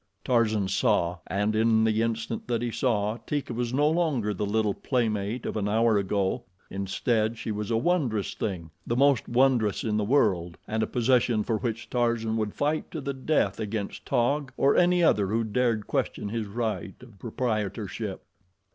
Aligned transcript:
Tarzan 0.25 0.67
saw, 0.67 1.19
and 1.27 1.55
in 1.55 1.83
the 1.83 2.01
instant 2.01 2.47
that 2.47 2.63
he 2.63 2.71
saw, 2.71 3.17
Teeka 3.27 3.53
was 3.53 3.71
no 3.71 3.87
longer 3.87 4.33
the 4.33 4.47
little 4.47 4.73
playmate 4.73 5.45
of 5.45 5.55
an 5.55 5.69
hour 5.69 5.99
ago; 5.99 6.41
instead 6.71 7.37
she 7.37 7.51
was 7.51 7.69
a 7.69 7.77
wondrous 7.77 8.33
thing 8.33 8.71
the 8.87 8.95
most 8.95 9.29
wondrous 9.29 9.83
in 9.83 9.97
the 9.97 10.03
world 10.03 10.57
and 10.67 10.81
a 10.81 10.87
possession 10.87 11.43
for 11.43 11.59
which 11.59 11.87
Tarzan 11.87 12.35
would 12.37 12.55
fight 12.55 12.89
to 12.89 12.99
the 12.99 13.13
death 13.13 13.59
against 13.59 14.03
Taug 14.07 14.51
or 14.57 14.75
any 14.75 15.03
other 15.03 15.27
who 15.27 15.43
dared 15.43 15.85
question 15.85 16.29
his 16.29 16.47
right 16.47 16.95
of 17.03 17.19
proprietorship. 17.19 18.23